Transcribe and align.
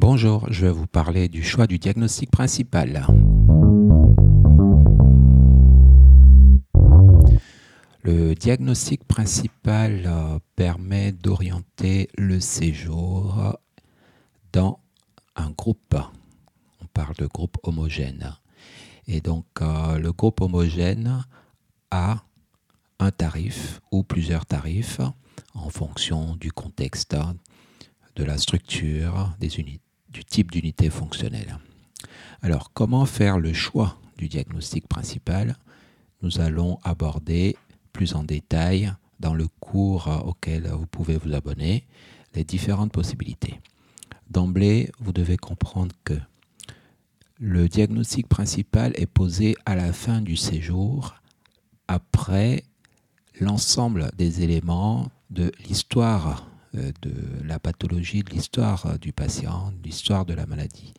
Bonjour, 0.00 0.50
je 0.50 0.64
vais 0.64 0.72
vous 0.72 0.86
parler 0.86 1.28
du 1.28 1.44
choix 1.44 1.66
du 1.66 1.78
diagnostic 1.78 2.30
principal. 2.30 3.06
Le 8.02 8.34
diagnostic 8.34 9.04
principal 9.04 10.04
euh, 10.06 10.38
permet 10.56 11.12
d'orienter 11.12 12.08
le 12.16 12.40
séjour 12.40 13.58
dans 14.54 14.80
un 15.36 15.50
groupe. 15.50 15.94
On 16.80 16.86
parle 16.86 17.16
de 17.16 17.26
groupe 17.26 17.58
homogène. 17.62 18.38
Et 19.06 19.20
donc 19.20 19.44
euh, 19.60 19.98
le 19.98 20.12
groupe 20.12 20.40
homogène 20.40 21.26
a 21.90 22.24
un 23.00 23.10
tarif 23.10 23.82
ou 23.92 24.02
plusieurs 24.02 24.46
tarifs 24.46 25.02
en 25.52 25.68
fonction 25.68 26.36
du 26.36 26.52
contexte, 26.52 27.14
de 28.16 28.24
la 28.24 28.38
structure, 28.38 29.36
des 29.38 29.60
unités 29.60 29.89
du 30.10 30.24
type 30.24 30.50
d'unité 30.50 30.90
fonctionnelle. 30.90 31.58
Alors, 32.42 32.72
comment 32.72 33.06
faire 33.06 33.38
le 33.38 33.52
choix 33.52 33.98
du 34.16 34.28
diagnostic 34.28 34.88
principal? 34.88 35.56
Nous 36.22 36.40
allons 36.40 36.78
aborder 36.82 37.56
plus 37.92 38.14
en 38.14 38.24
détail 38.24 38.92
dans 39.20 39.34
le 39.34 39.46
cours 39.60 40.08
auquel 40.26 40.68
vous 40.68 40.86
pouvez 40.86 41.16
vous 41.16 41.34
abonner 41.34 41.86
les 42.34 42.44
différentes 42.44 42.92
possibilités. 42.92 43.60
D'emblée, 44.30 44.90
vous 45.00 45.12
devez 45.12 45.36
comprendre 45.36 45.94
que 46.04 46.14
le 47.38 47.68
diagnostic 47.68 48.28
principal 48.28 48.92
est 48.96 49.06
posé 49.06 49.56
à 49.66 49.74
la 49.74 49.92
fin 49.92 50.20
du 50.20 50.36
séjour 50.36 51.14
après 51.88 52.64
l'ensemble 53.40 54.10
des 54.16 54.42
éléments 54.42 55.10
de 55.30 55.50
l'histoire 55.66 56.28
euh, 56.28 56.49
de 56.74 57.12
la 57.44 57.58
pathologie, 57.58 58.22
de 58.22 58.30
l'histoire 58.30 58.86
euh, 58.86 58.96
du 58.96 59.12
patient, 59.12 59.72
de 59.72 59.82
l'histoire 59.82 60.24
de 60.24 60.34
la 60.34 60.46
maladie. 60.46 60.94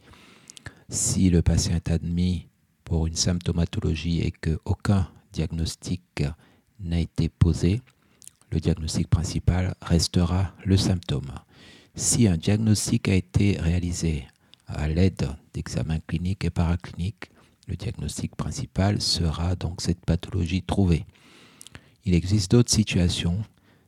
Si 0.89 1.29
le 1.29 1.41
patient 1.41 1.75
est 1.75 1.89
admis 1.89 2.47
pour 2.83 3.07
une 3.07 3.15
symptomatologie 3.15 4.21
et 4.21 4.31
qu'aucun 4.31 5.07
diagnostic 5.31 6.23
n'a 6.81 6.99
été 6.99 7.29
posé, 7.29 7.81
le 8.51 8.59
diagnostic 8.59 9.07
principal 9.07 9.75
restera 9.81 10.53
le 10.65 10.75
symptôme. 10.75 11.31
Si 11.95 12.27
un 12.27 12.37
diagnostic 12.37 13.07
a 13.07 13.15
été 13.15 13.57
réalisé 13.57 14.27
à 14.67 14.87
l'aide 14.89 15.29
d'examens 15.53 15.99
cliniques 16.05 16.43
et 16.43 16.49
paracliniques, 16.49 17.31
le 17.67 17.75
diagnostic 17.77 18.35
principal 18.35 19.01
sera 19.01 19.55
donc 19.55 19.81
cette 19.81 20.03
pathologie 20.05 20.63
trouvée. 20.63 21.05
Il 22.03 22.13
existe 22.13 22.51
d'autres 22.51 22.71
situations 22.71 23.41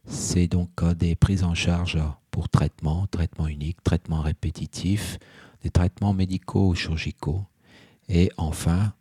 c'est 0.08 0.48
donc 0.48 0.70
euh, 0.82 0.94
des 0.94 1.16
prises 1.16 1.44
en 1.44 1.54
charge 1.54 2.00
pour 2.32 2.50
traitement, 2.50 3.08
traitement 3.08 3.48
unique, 3.48 3.84
traitement 3.84 4.22
répétitif, 4.22 5.20
des 5.64 5.70
traitements 5.70 6.14
médicaux 6.14 6.70
ou 6.70 6.76
chirurgicaux. 6.76 7.44
Et 8.09 8.31
enfin, 8.38 8.94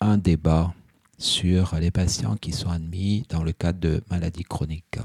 un 0.00 0.18
débat 0.18 0.74
sur 1.18 1.74
les 1.76 1.90
patients 1.90 2.36
qui 2.36 2.52
sont 2.52 2.70
admis 2.70 3.24
dans 3.28 3.42
le 3.42 3.52
cadre 3.52 3.80
de 3.80 4.02
maladies 4.10 4.44
chroniques. 4.44 4.98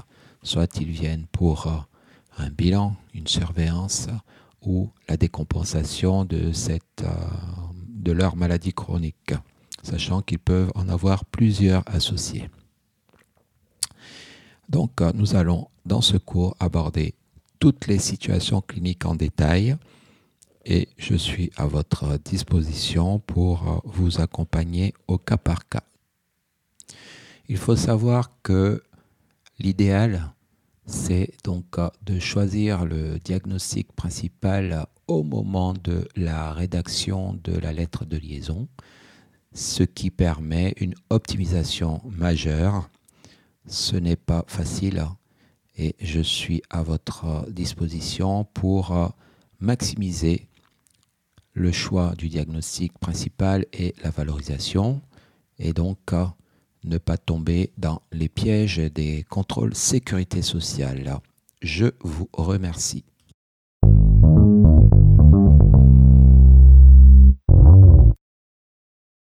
Soit 0.44 0.78
ils 0.78 0.92
viennent 0.92 1.26
pour 1.32 1.68
euh, 1.68 1.78
un 2.38 2.50
bilan, 2.50 2.96
une 3.14 3.28
surveillance 3.28 4.08
ou 4.62 4.90
la 5.08 5.18
décompensation 5.18 6.26
de, 6.26 6.52
euh, 6.70 7.08
de 7.88 8.12
leur 8.12 8.36
maladie 8.36 8.74
chronique, 8.74 9.34
sachant 9.82 10.22
qu'ils 10.22 10.40
peuvent 10.40 10.72
en 10.76 10.90
avoir 10.90 11.26
plusieurs 11.26 11.84
associés. 11.88 12.50
Donc, 14.70 15.02
euh, 15.02 15.12
nous 15.14 15.36
allons 15.36 15.68
dans 15.86 16.02
ce 16.02 16.18
cours 16.18 16.56
aborder 16.60 17.16
toutes 17.60 17.88
les 17.88 18.00
situations 18.00 18.62
cliniques 18.62 19.06
en 19.06 19.16
détail 19.16 19.78
et 20.66 20.90
je 20.98 21.16
suis 21.16 21.52
à 21.58 21.66
votre 21.66 22.18
disposition 22.20 23.20
pour 23.20 23.70
euh, 23.70 23.80
vous 23.86 24.22
accompagner 24.22 24.94
au 25.08 25.18
cas 25.18 25.38
par 25.38 25.68
cas. 25.68 25.84
Il 27.50 27.58
faut 27.58 27.76
savoir 27.76 28.32
que 28.42 28.82
l'idéal, 29.60 30.34
c'est 30.86 31.34
donc 31.44 31.78
euh, 31.78 31.90
de 32.04 32.20
choisir 32.20 32.86
le 32.86 33.20
diagnostic 33.20 33.92
principal 33.94 34.86
au 35.08 35.24
moment 35.24 35.74
de 35.74 36.08
la 36.16 36.54
rédaction 36.54 37.38
de 37.44 37.58
la 37.58 37.74
lettre 37.74 38.06
de 38.06 38.18
liaison, 38.18 38.70
ce 39.54 39.84
qui 39.84 40.10
permet 40.10 40.74
une 40.78 40.96
optimisation 41.10 42.02
majeure 42.06 42.90
ce 43.68 43.96
n'est 43.96 44.16
pas 44.16 44.44
facile 44.48 45.06
et 45.78 45.96
je 46.00 46.22
suis 46.22 46.62
à 46.70 46.84
votre 46.84 47.50
disposition 47.50 48.46
pour 48.54 48.96
euh, 48.96 49.08
maximiser 49.60 50.48
le 51.54 51.72
choix 51.72 52.14
du 52.16 52.30
diagnostic 52.30 52.98
principal 53.00 53.66
et 53.74 53.96
la 54.04 54.10
valorisation 54.10 55.02
et 55.60 55.74
donc 55.74 56.14
euh, 56.14 56.26
ne 56.84 56.98
pas 56.98 57.18
tomber 57.18 57.72
dans 57.78 58.02
les 58.12 58.30
pièges 58.30 58.78
des 58.78 59.24
contrôles 59.24 59.76
sécurité 59.76 60.42
sociale. 60.42 61.20
Je 61.62 61.88
vous 62.02 62.30
remercie. 62.34 63.06